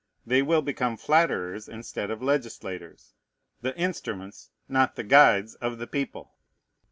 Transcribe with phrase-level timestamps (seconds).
[0.25, 3.13] They will become flatterers instead of legislators,
[3.61, 6.33] the instruments, not the guides of the people.